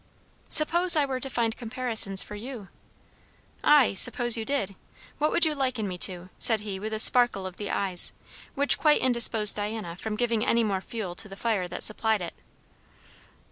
[0.49, 2.69] "Suppose I were to find comparisons for you?"
[3.63, 4.73] "Ay, suppose you did.
[5.19, 8.11] What would you liken me to?" said he with a sparkle of the eyes,
[8.55, 12.33] which quite indisposed Diana from giving any more fuel to the fire that supplied it.